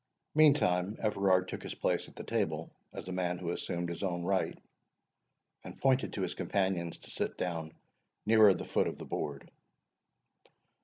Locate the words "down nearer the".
7.37-8.65